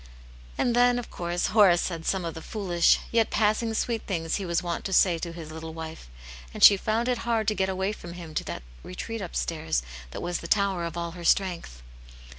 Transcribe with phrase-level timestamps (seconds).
[0.57, 4.47] And then, of course, Horace said some of the foolish, yet passing sweet things he
[4.47, 6.09] was wont to say to his little wife,
[6.55, 10.23] and she found it hard to get away from him to that retreat upstairs that
[10.23, 11.83] was the tower of all her strength.